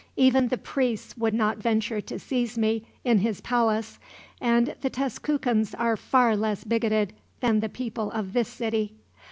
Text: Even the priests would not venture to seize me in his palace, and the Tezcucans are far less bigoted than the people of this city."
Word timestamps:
Even 0.15 0.47
the 0.47 0.57
priests 0.57 1.15
would 1.15 1.35
not 1.35 1.59
venture 1.59 2.01
to 2.01 2.17
seize 2.17 2.57
me 2.57 2.83
in 3.03 3.19
his 3.19 3.39
palace, 3.39 3.99
and 4.41 4.75
the 4.81 4.89
Tezcucans 4.89 5.75
are 5.75 5.95
far 5.95 6.35
less 6.35 6.63
bigoted 6.63 7.13
than 7.41 7.59
the 7.59 7.69
people 7.69 8.09
of 8.11 8.33
this 8.33 8.47
city." 8.47 8.95